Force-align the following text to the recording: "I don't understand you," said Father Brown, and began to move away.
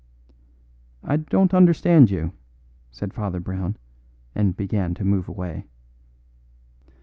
"I 1.03 1.17
don't 1.17 1.53
understand 1.53 2.09
you," 2.09 2.33
said 2.91 3.13
Father 3.13 3.39
Brown, 3.39 3.77
and 4.33 4.57
began 4.57 4.95
to 4.95 5.05
move 5.05 5.27
away. 5.29 5.65